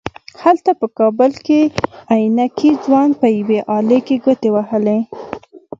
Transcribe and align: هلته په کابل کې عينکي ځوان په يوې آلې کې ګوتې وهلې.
هلته 0.43 0.71
په 0.79 0.87
کابل 0.99 1.31
کې 1.45 1.61
عينکي 2.13 2.71
ځوان 2.83 3.09
په 3.19 3.27
يوې 3.37 3.59
آلې 3.77 3.99
کې 4.07 4.15
ګوتې 4.23 4.49
وهلې. 4.55 4.99